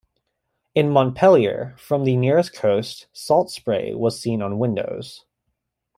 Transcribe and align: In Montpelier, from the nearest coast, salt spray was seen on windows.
In 0.73 0.89
Montpelier, 0.89 1.75
from 1.77 2.05
the 2.05 2.17
nearest 2.17 2.55
coast, 2.55 3.05
salt 3.13 3.51
spray 3.51 3.93
was 3.93 4.19
seen 4.19 4.41
on 4.41 4.57
windows. 4.57 5.25